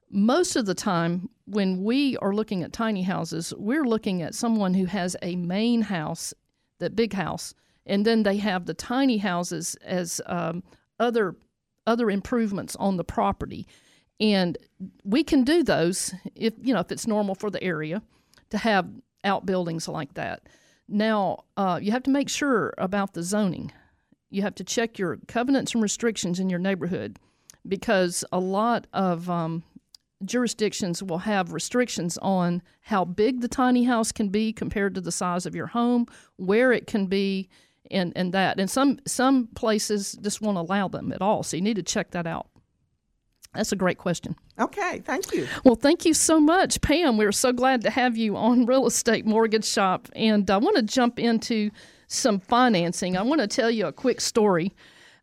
[0.08, 4.74] Most of the time, when we are looking at tiny houses, we're looking at someone
[4.74, 6.32] who has a main house,
[6.78, 7.52] that big house,
[7.86, 10.62] and then they have the tiny houses as um,
[10.98, 11.36] other
[11.86, 13.66] other improvements on the property,
[14.20, 14.58] and
[15.04, 18.02] we can do those if you know if it's normal for the area
[18.50, 18.88] to have
[19.24, 20.48] outbuildings like that.
[20.88, 23.72] Now uh, you have to make sure about the zoning.
[24.30, 27.18] You have to check your covenants and restrictions in your neighborhood
[27.66, 29.62] because a lot of um,
[30.24, 35.12] jurisdictions will have restrictions on how big the tiny house can be compared to the
[35.12, 37.48] size of your home, where it can be,
[37.90, 38.58] and, and that.
[38.58, 41.42] And some some places just won't allow them at all.
[41.42, 42.48] So you need to check that out.
[43.54, 44.36] That's a great question.
[44.58, 45.48] Okay, thank you.
[45.64, 47.16] Well, thank you so much, Pam.
[47.16, 50.08] We're so glad to have you on Real Estate Mortgage Shop.
[50.14, 51.70] And I want to jump into
[52.06, 53.16] some financing.
[53.16, 54.74] I want to tell you a quick story.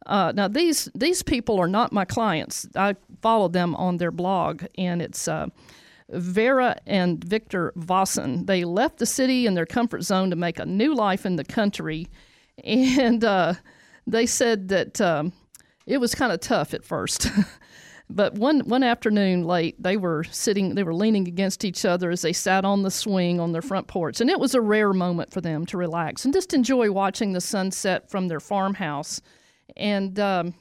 [0.06, 2.67] Uh, now, these these people are not my clients.
[2.76, 5.47] I follow them on their blog, and it's uh,
[6.10, 8.45] Vera and Victor Vossen.
[8.45, 11.45] They left the city and their comfort zone to make a new life in the
[11.45, 12.10] country,
[12.63, 13.54] and uh,
[14.08, 15.34] they said that um,
[15.86, 17.28] it was kind of tough at first.
[18.10, 22.22] But one one afternoon late, they were sitting, they were leaning against each other as
[22.22, 25.32] they sat on the swing on their front porch, and it was a rare moment
[25.32, 29.22] for them to relax and just enjoy watching the sunset from their farmhouse.
[29.78, 30.54] And um,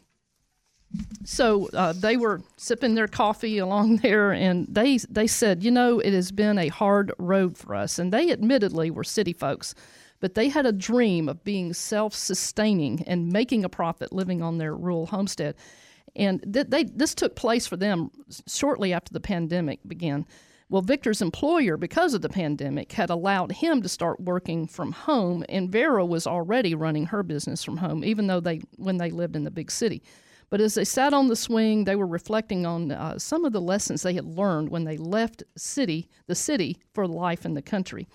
[1.25, 5.99] so uh, they were sipping their coffee along there, and they they said, you know,
[5.99, 7.99] it has been a hard road for us.
[7.99, 9.75] And they admittedly were city folks,
[10.23, 14.75] but they had a dream of being self-sustaining and making a profit living on their
[14.75, 15.57] rural homestead.
[16.15, 18.11] And th- they this took place for them
[18.47, 20.25] shortly after the pandemic began.
[20.71, 25.45] Well, Victor's employer, because of the pandemic, had allowed him to start working from home,
[25.49, 29.35] and Vera was already running her business from home, even though they when they lived
[29.35, 30.05] in the big city.
[30.51, 33.61] But as they sat on the swing, they were reflecting on uh, some of the
[33.61, 38.07] lessons they had learned when they left city, the city, for life in the country.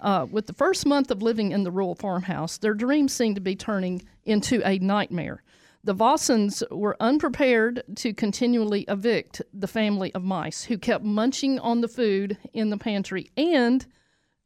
[0.00, 3.40] Uh, with the first month of living in the rural farmhouse, their dreams seemed to
[3.40, 5.42] be turning into a nightmare.
[5.84, 11.80] The Vossens were unprepared to continually evict the family of mice who kept munching on
[11.80, 13.86] the food in the pantry and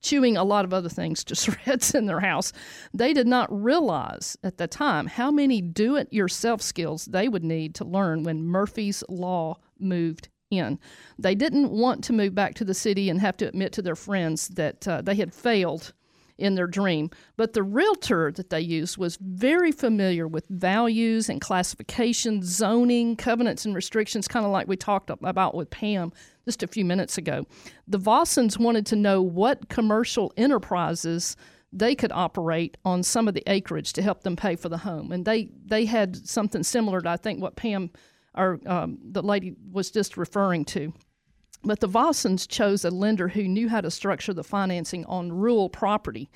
[0.02, 2.52] chewing a lot of other things to shreds in their house.
[2.92, 7.44] They did not realize at the time how many do it yourself skills they would
[7.44, 10.78] need to learn when Murphy's Law moved in.
[11.18, 13.96] They didn't want to move back to the city and have to admit to their
[13.96, 15.92] friends that uh, they had failed
[16.38, 17.10] in their dream.
[17.36, 23.64] But the realtor that they used was very familiar with values and classification, zoning, covenants
[23.64, 26.12] and restrictions, kind of like we talked about with Pam
[26.46, 27.46] just a few minutes ago.
[27.86, 31.36] The Vossens wanted to know what commercial enterprises
[31.72, 35.12] they could operate on some of the acreage to help them pay for the home.
[35.12, 37.90] And they, they had something similar to, I think, what Pam,
[38.40, 40.92] or um, the lady was just referring to.
[41.62, 45.68] But the Vossens chose a lender who knew how to structure the financing on rural
[45.68, 46.30] property.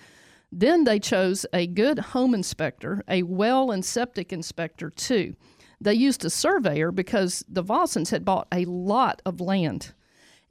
[0.53, 5.35] Then they chose a good home inspector, a well and septic inspector, too.
[5.81, 9.95] They used a surveyor because the Vossens had bought a lot of land.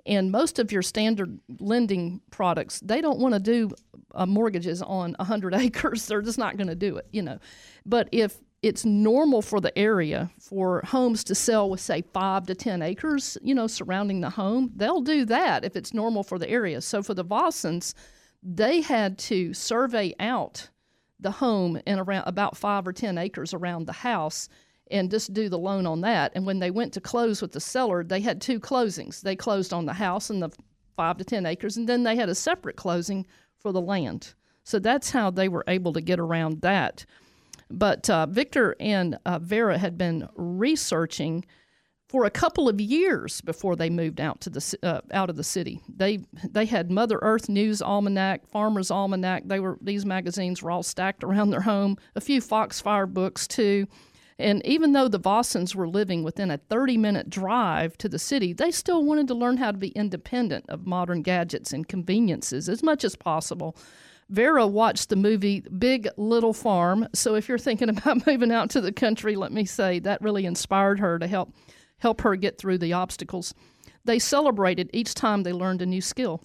[0.05, 3.71] And most of your standard lending products, they don't want to do
[4.13, 6.07] uh, mortgages on 100 acres.
[6.07, 7.39] They're just not going to do it, you know.
[7.85, 12.55] But if it's normal for the area for homes to sell with say five to
[12.55, 14.71] ten acres you know surrounding the home.
[14.75, 16.81] They'll do that if it's normal for the area.
[16.81, 17.93] So for the vossens
[18.41, 20.69] they had to survey out
[21.19, 24.47] the home and around about five or ten acres around the house
[24.89, 26.31] and just do the loan on that.
[26.35, 29.21] And when they went to close with the seller they had two closings.
[29.21, 30.49] They closed on the house and the
[30.95, 33.25] five to ten acres and then they had a separate closing
[33.57, 34.35] for the land.
[34.63, 37.05] So that's how they were able to get around that
[37.69, 41.45] but uh, Victor and uh, Vera had been researching
[42.13, 45.43] for a couple of years before they moved out to the uh, out of the
[45.43, 45.81] city.
[45.89, 49.43] They they had Mother Earth News Almanac, Farmer's Almanac.
[49.47, 51.97] They were these magazines were all stacked around their home.
[52.15, 53.87] A few Foxfire books too.
[54.39, 58.53] And even though the Vossens were living within a 30 minute drive to the city,
[58.53, 62.83] they still wanted to learn how to be independent of modern gadgets and conveniences as
[62.83, 63.75] much as possible.
[64.29, 68.81] Vera watched the movie Big Little Farm, so if you're thinking about moving out to
[68.81, 71.53] the country, let me say that really inspired her to help
[71.99, 73.53] help her get through the obstacles.
[74.03, 76.43] They celebrated each time they learned a new skill,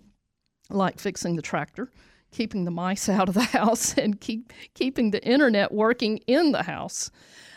[0.70, 1.90] like fixing the tractor,
[2.30, 6.62] keeping the mice out of the house, and keep keeping the internet working in the
[6.62, 7.10] house.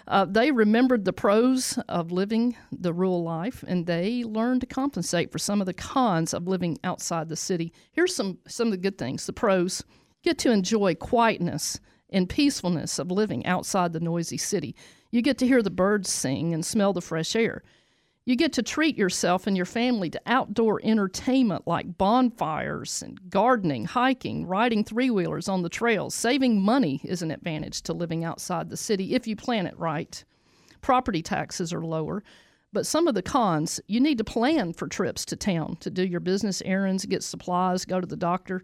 [0.08, 5.32] Uh, they remembered the pros of living the rural life, and they learned to compensate
[5.32, 7.72] for some of the cons of living outside the city.
[7.92, 9.26] Here's some some of the good things.
[9.26, 9.84] The pros
[10.24, 11.80] get to enjoy quietness
[12.10, 14.76] and peacefulness of living outside the noisy city.
[15.12, 17.64] You get to hear the birds sing and smell the fresh air.
[18.24, 23.86] You get to treat yourself and your family to outdoor entertainment like bonfires and gardening,
[23.86, 26.14] hiking, riding three wheelers on the trails.
[26.14, 30.24] Saving money is an advantage to living outside the city if you plan it right.
[30.82, 32.24] Property taxes are lower,
[32.72, 36.06] but some of the cons you need to plan for trips to town to do
[36.06, 38.62] your business errands, get supplies, go to the doctor.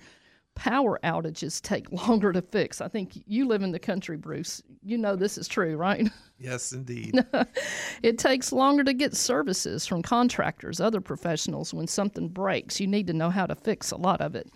[0.58, 2.82] Power outages take longer to fix.
[2.82, 4.62] I think you live in the country, Bruce.
[4.84, 6.08] You know this is true, right?
[6.40, 7.16] Yes, indeed.
[8.04, 11.74] it takes longer to get services from contractors, other professionals.
[11.74, 14.48] When something breaks, you need to know how to fix a lot of it.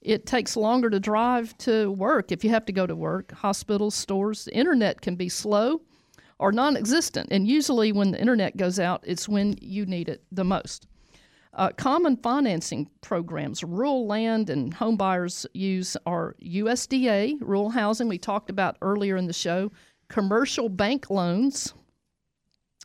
[0.00, 3.96] It takes longer to drive to work if you have to go to work, hospitals,
[3.96, 4.44] stores.
[4.44, 5.80] The internet can be slow
[6.38, 7.30] or non existent.
[7.32, 10.86] And usually, when the internet goes out, it's when you need it the most.
[11.54, 18.18] Uh, common financing programs rural land and home buyers use are USDA, rural housing, we
[18.18, 19.70] talked about earlier in the show,
[20.08, 21.72] commercial bank loans,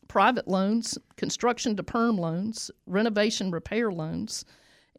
[0.08, 4.46] private loans, construction to perm loans, renovation repair loans.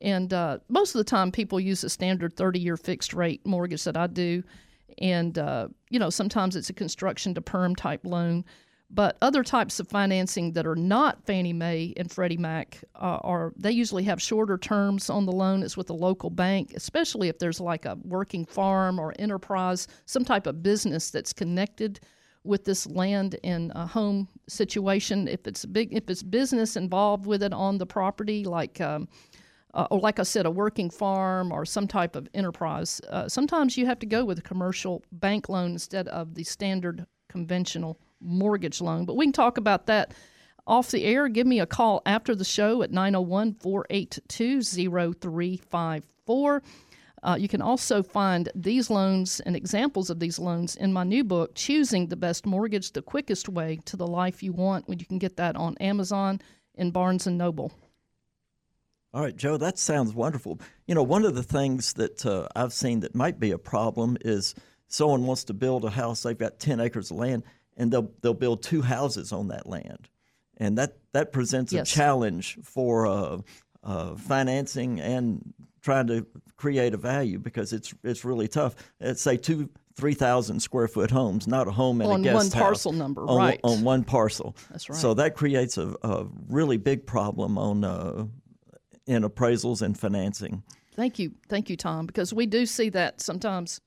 [0.01, 3.85] And uh, most of the time, people use a standard 30 year fixed rate mortgage
[3.85, 4.43] that I do.
[4.99, 8.45] And, uh, you know, sometimes it's a construction to perm type loan.
[8.93, 13.53] But other types of financing that are not Fannie Mae and Freddie Mac uh, are
[13.57, 15.63] they usually have shorter terms on the loan.
[15.63, 20.25] It's with a local bank, especially if there's like a working farm or enterprise, some
[20.25, 22.01] type of business that's connected
[22.43, 25.29] with this land and uh, home situation.
[25.29, 28.81] If it's big, if it's business involved with it on the property, like.
[28.81, 29.09] Um,
[29.73, 33.01] uh, or like I said, a working farm or some type of enterprise.
[33.09, 37.07] Uh, sometimes you have to go with a commercial bank loan instead of the standard
[37.29, 39.05] conventional mortgage loan.
[39.05, 40.15] But we can talk about that
[40.67, 41.29] off the air.
[41.29, 46.63] Give me a call after the show at 901 482 0354.
[47.23, 51.23] Uh, you can also find these loans and examples of these loans in my new
[51.23, 54.89] book, Choosing the Best Mortgage the Quickest Way to the Life You Want.
[54.89, 56.41] When you can get that on Amazon
[56.77, 57.73] and Barnes and Noble.
[59.13, 60.61] All right, Joe, that sounds wonderful.
[60.87, 64.17] You know, one of the things that uh, I've seen that might be a problem
[64.21, 64.55] is
[64.87, 67.43] someone wants to build a house, they've got 10 acres of land,
[67.81, 70.09] and they'll, they'll build two houses on that land.
[70.59, 71.91] And that, that presents Yes.
[71.91, 73.39] a challenge for uh,
[73.83, 76.27] uh, financing and trying to
[76.59, 78.75] create a value because it's, it's really tough.
[79.01, 82.45] It's say two, 3,000 square foot homes, not a home and On a guest one
[82.45, 82.55] house.
[82.55, 83.61] parcel number, on, right.
[83.65, 84.55] On one parcel.
[84.71, 84.99] That's right.
[84.99, 88.27] So that creates a, a really big problem on uh,
[89.07, 90.63] in appraisals and financing.
[90.97, 93.81] Thank you, thank you, Tom, because we do see that sometimes.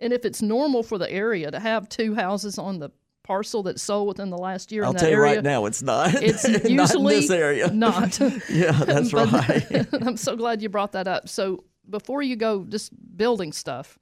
[0.00, 2.90] And if it's normal for the area to have two houses on the
[3.24, 5.64] parcel that's sold within the last year I'll in that tell you area, right now,
[5.66, 6.14] it's not.
[6.14, 7.68] It's usually Not in this area.
[7.72, 8.20] Not.
[8.48, 9.86] Yeah, that's But- right.
[10.06, 11.28] I'm so glad you brought that up.
[11.28, 13.98] So before you go just building stuff,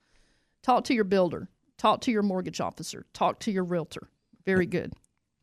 [0.63, 4.09] talk to your builder, talk to your mortgage officer, talk to your realtor.
[4.45, 4.93] Very good.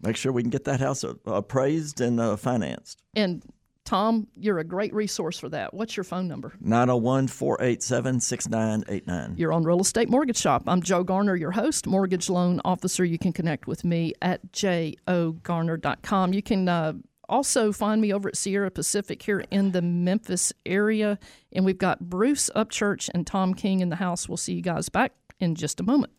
[0.01, 3.01] Make sure we can get that house appraised and uh, financed.
[3.15, 3.43] And
[3.85, 5.73] Tom, you're a great resource for that.
[5.73, 6.53] What's your phone number?
[6.61, 9.35] 901 487 6989.
[9.35, 10.63] You're on Real Estate Mortgage Shop.
[10.67, 13.03] I'm Joe Garner, your host, mortgage loan officer.
[13.03, 16.33] You can connect with me at jogarner.com.
[16.33, 16.93] You can uh,
[17.27, 21.17] also find me over at Sierra Pacific here in the Memphis area.
[21.51, 24.27] And we've got Bruce Upchurch and Tom King in the house.
[24.29, 26.13] We'll see you guys back in just a moment.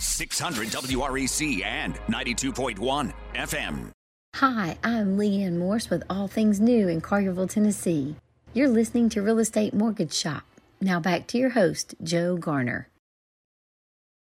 [0.00, 3.92] 600 WREC and 92.1 FM.
[4.36, 8.14] Hi, I'm Leanne Morse with All Things New in Carterville, Tennessee.
[8.54, 10.44] You're listening to Real Estate Mortgage Shop.
[10.80, 12.88] Now back to your host, Joe Garner.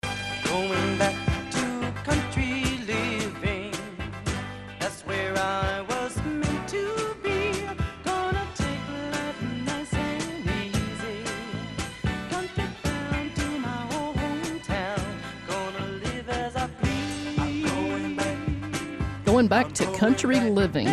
[0.03, 1.15] Going back
[1.53, 3.73] to country living.
[4.81, 5.70] That's where I
[19.41, 20.87] Going back to country living.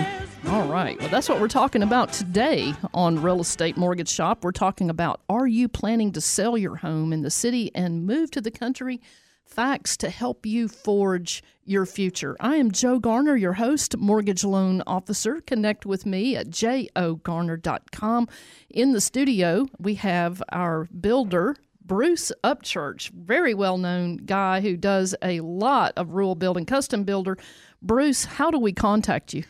[0.47, 0.97] All right.
[1.01, 4.41] Well, that's what we're talking about today on Real Estate Mortgage Shop.
[4.41, 8.31] We're talking about are you planning to sell your home in the city and move
[8.31, 9.01] to the country?
[9.45, 12.35] facts to help you forge your future.
[12.39, 15.41] I am Joe Garner, your host, mortgage loan officer.
[15.41, 18.27] Connect with me at jogarner.com.
[18.69, 21.55] In the studio, we have our builder,
[21.87, 27.37] Bruce Upchurch, very well known guy who does a lot of rural building, custom builder.
[27.82, 29.43] Bruce, how do we contact you?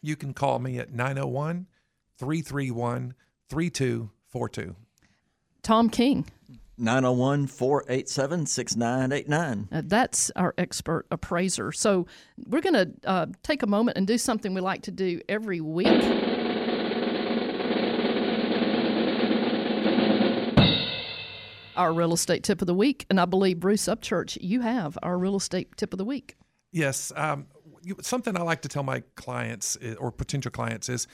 [0.00, 1.66] You can call me at 901
[2.18, 3.14] 331
[3.48, 4.76] 3242.
[5.62, 6.26] Tom King.
[6.78, 9.68] 901 487 6989.
[9.72, 11.72] Uh, that's our expert appraiser.
[11.72, 12.06] So
[12.46, 15.60] we're going to uh, take a moment and do something we like to do every
[15.60, 15.88] week.
[21.76, 23.06] Our real estate tip of the week.
[23.10, 26.36] And I believe, Bruce Upchurch, you have our real estate tip of the week.
[26.78, 27.12] Yes.
[27.16, 27.46] Um,
[28.02, 31.06] something I like to tell my clients or potential clients is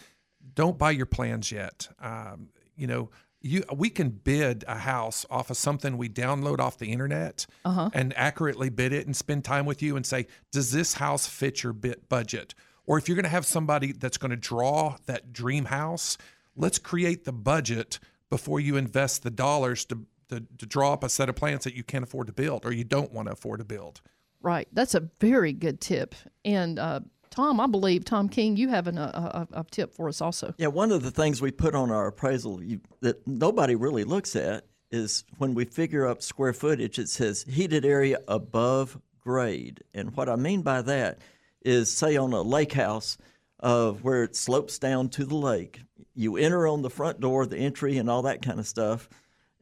[0.55, 1.89] don't buy your plans yet.
[2.01, 3.11] Um, you know,
[3.41, 7.91] you we can bid a house off of something we download off the internet Uh-huh.
[7.93, 11.63] and accurately bid it and spend time with you and say, does this house fit
[11.63, 12.55] your bit budget?
[12.87, 16.19] Or if you're going to have somebody that's going to draw that dream house,
[16.57, 17.99] let's create the budget
[18.31, 21.75] before you invest the dollars to, to, to draw up a set of plans that
[21.75, 24.01] you can't afford to build or you don't want to afford to build.
[24.45, 24.69] Right.
[24.75, 26.15] That's a very good tip.
[26.45, 30.07] And uh, Tom, I believe, Tom King, you have an, a, a, a tip for
[30.07, 30.55] us also.
[30.59, 34.37] Yeah, one of the things we put on our appraisal you, that nobody really looks
[34.37, 39.83] at is when we figure up square footage, it says heated area above grade.
[39.95, 41.21] And what I mean by that
[41.63, 43.17] is, say, on a lake house
[43.61, 45.81] uh, where it slopes down to the lake,
[46.15, 49.09] you enter on the front door, the entry, and all that kind of stuff,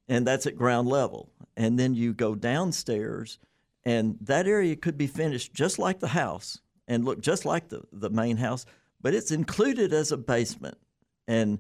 [0.09, 1.31] and that's at ground level.
[1.57, 3.39] And then you go downstairs,
[3.85, 7.83] and that area could be finished just like the house and look just like the,
[7.93, 8.65] the main house,
[9.01, 10.79] but it's included as a basement.
[11.27, 11.59] And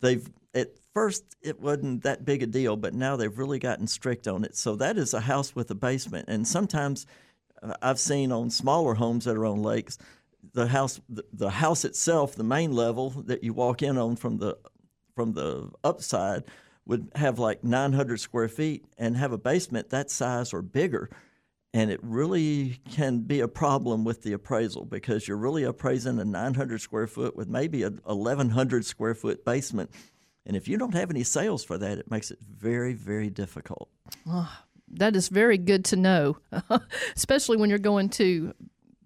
[0.00, 4.26] they've at first it wasn't that big a deal, but now they've really gotten strict
[4.26, 4.56] on it.
[4.56, 6.28] So that is a house with a basement.
[6.28, 7.06] And sometimes
[7.62, 9.98] uh, I've seen on smaller homes that are on lakes,
[10.52, 14.38] the house the, the house itself, the main level that you walk in on from
[14.38, 14.58] the
[15.14, 16.44] from the upside
[16.86, 21.10] would have like 900 square feet and have a basement that size or bigger
[21.72, 26.24] and it really can be a problem with the appraisal because you're really appraising a
[26.24, 29.90] 900 square foot with maybe a 1100 square foot basement
[30.46, 33.88] and if you don't have any sales for that it makes it very very difficult
[34.26, 36.38] Ah, that is very good to know,
[37.16, 38.54] especially when you're going to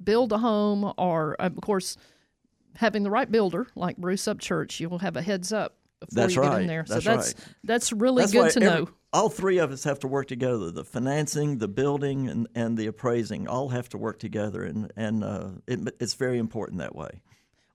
[0.02, 1.96] build a home or, of course,
[2.76, 4.80] having the right builder like Bruce Upchurch.
[4.80, 6.60] You'll have a heads up before That's you get right.
[6.62, 6.84] in there.
[6.86, 7.46] That's so that's right.
[7.64, 8.90] that's really That's good to every- know.
[9.12, 12.86] all three of us have to work together the financing the building and, and the
[12.86, 17.22] appraising all have to work together and, and uh, it, it's very important that way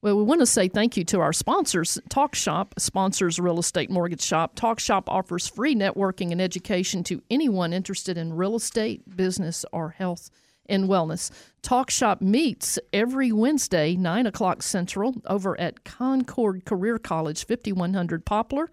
[0.01, 1.97] Well, we want to say thank you to our sponsors.
[2.09, 4.55] Talk Shop sponsors Real Estate Mortgage Shop.
[4.55, 9.89] Talk Shop offers free networking and education to anyone interested in real estate, business, or
[9.89, 10.29] health
[10.69, 11.31] and wellness.
[11.61, 18.69] Talk Shop meets every Wednesday, 9 o'clock Central, over at Concorde Career College, 5100 Poplar,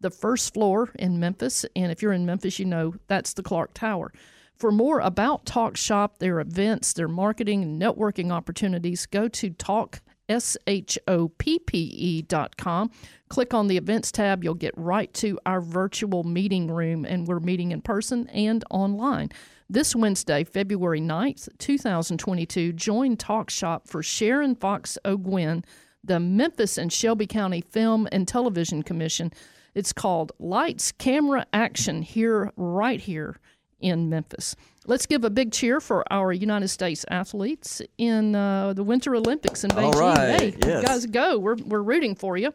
[0.00, 1.66] the first floor in Memphis.
[1.76, 4.12] And if you're in Memphis, you know that's the Clark Tower.
[4.56, 10.00] For more about Talk Shop, their events, their marketing, and networking opportunities, go to Talk
[10.30, 12.90] S H O P P E dot com.
[13.28, 14.44] Click on the events tab.
[14.44, 19.30] You'll get right to our virtual meeting room, and we're meeting in person and online.
[19.72, 25.64] This Wednesday, February 9th, 2022, join Talk Shop for Sharon Fox O'Gwen,
[26.02, 29.30] the Memphis and Shelby County Film and Television Commission.
[29.76, 33.38] It's called Lights, Camera, Action here, right here
[33.78, 34.56] in Memphis.
[34.88, 39.62] Let's give a big cheer for our United States athletes in uh, the Winter Olympics
[39.62, 39.94] in Beijing.
[39.94, 40.84] right, Hey, yes.
[40.84, 41.38] guys go.
[41.38, 42.52] We're, we're rooting for you.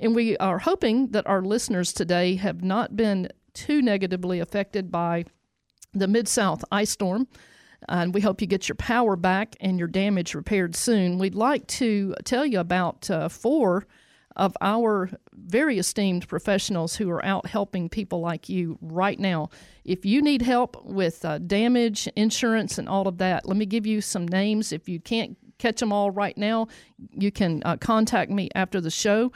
[0.00, 5.26] And we are hoping that our listeners today have not been too negatively affected by
[5.92, 7.26] the Mid South ice storm.
[7.88, 11.18] And we hope you get your power back and your damage repaired soon.
[11.18, 13.86] We'd like to tell you about uh, four
[14.36, 19.48] of our very esteemed professionals who are out helping people like you right now.
[19.84, 23.86] If you need help with uh, damage, insurance, and all of that, let me give
[23.86, 24.72] you some names.
[24.72, 26.68] If you can't catch them all right now,
[27.10, 29.32] you can uh, contact me after the show.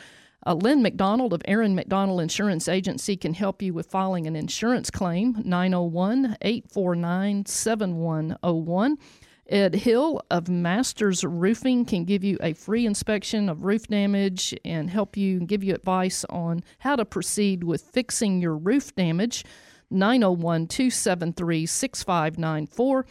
[0.47, 4.91] Uh, Lynn McDonald of Aaron McDonald Insurance Agency can help you with filing an insurance
[4.91, 8.99] claim, 901 849 7101.
[9.47, 14.89] Ed Hill of Masters Roofing can give you a free inspection of roof damage and
[14.89, 19.45] help you and give you advice on how to proceed with fixing your roof damage.
[19.91, 23.07] 901 273 6594.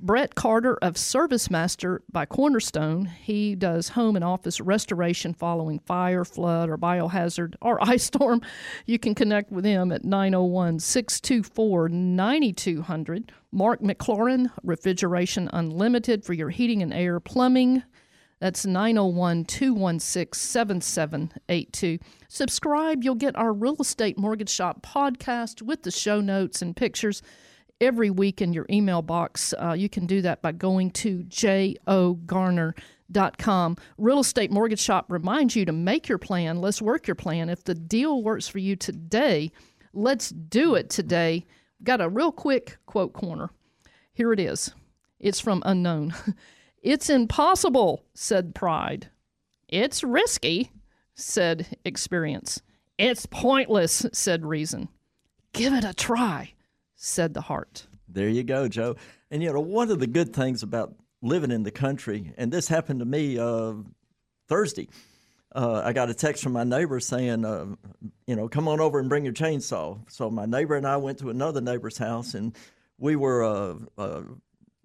[0.00, 3.06] Brett Carter of ServiceMaster by Cornerstone.
[3.06, 8.40] He does home and office restoration following fire, flood, or biohazard or ice storm.
[8.86, 13.32] You can connect with him at 901 624 9200.
[13.50, 17.82] Mark McLaurin, Refrigeration Unlimited for your heating and air plumbing.
[18.38, 21.98] That's 901 216 7782.
[22.28, 23.02] Subscribe.
[23.02, 27.20] You'll get our Real Estate Mortgage Shop podcast with the show notes and pictures
[27.80, 29.54] every week in your email box.
[29.58, 32.76] Uh, you can do that by going to jogarner.com.
[33.96, 36.60] Real Estate Mortgage Shop reminds you to make your plan.
[36.60, 37.48] Let's work your plan.
[37.48, 39.50] If the deal works for you today,
[39.92, 41.46] let's do it today.
[41.82, 43.50] Got a real quick quote corner.
[44.12, 44.72] Here it is.
[45.20, 46.14] It's from Unknown.
[46.82, 49.10] It's impossible, said pride.
[49.68, 50.70] It's risky,
[51.14, 52.62] said experience.
[52.96, 54.88] It's pointless, said reason.
[55.52, 56.52] Give it a try,
[56.98, 57.86] said the heart.
[58.08, 58.96] There you go, Joe.
[59.30, 62.68] And you know, one of the good things about living in the country, and this
[62.68, 63.74] happened to me uh,
[64.48, 64.88] Thursday.
[65.54, 67.66] Uh, I got a text from my neighbor saying, uh,
[68.26, 69.98] you know, come on over and bring your chainsaw.
[70.10, 72.54] So my neighbor and I went to another neighbor's house, and
[72.98, 74.22] we were, uh, uh,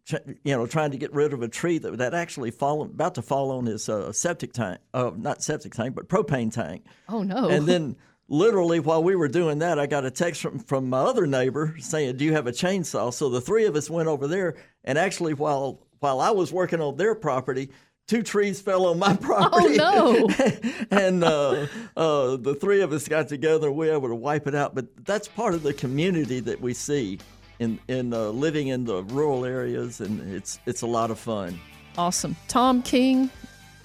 [0.05, 3.16] ch- you know, trying to get rid of a tree that that actually fallen, about
[3.16, 6.86] to fall on his uh, septic tank, uh, not septic tank, but propane tank.
[7.09, 7.49] Oh, no.
[7.49, 7.97] And then
[8.28, 11.76] literally while we were doing that, I got a text from, from my other neighbor
[11.80, 14.97] saying, "Do you have a chainsaw?" So the three of us went over there, and
[14.97, 17.69] actually while while I was working on their property.
[18.05, 19.80] Two trees fell on my property.
[19.80, 20.57] Oh no.
[20.91, 24.45] and uh, uh, the three of us got together and we were able to wipe
[24.45, 24.76] it out.
[24.76, 27.19] But that's part of the community that we see
[27.59, 31.57] in, in uh, living in the rural areas, and it's, it's a lot of fun.
[31.97, 32.36] Awesome.
[32.49, 33.30] Tom King,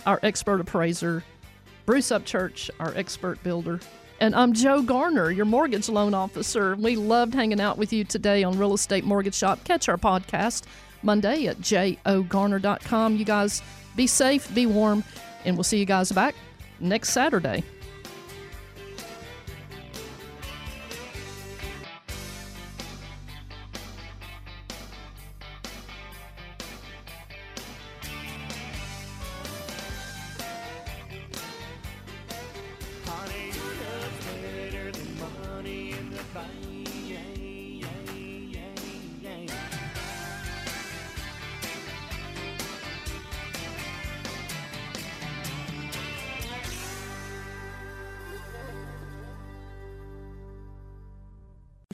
[0.04, 1.22] our expert appraiser,
[1.86, 3.78] Bruce Upchurch, our expert builder,
[4.20, 6.74] and I'm Joe Garner, your mortgage loan officer.
[6.76, 9.62] We loved hanging out with you today on Real Estate Mortgage Shop.
[9.64, 10.64] Catch our podcast
[11.02, 13.16] Monday at jogarner.com.
[13.16, 13.62] You guys
[13.96, 15.04] be safe, be warm,
[15.44, 16.34] and we'll see you guys back
[16.80, 17.64] next Saturday.